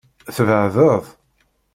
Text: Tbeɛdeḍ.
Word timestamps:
Tbeɛdeḍ. 0.35 1.05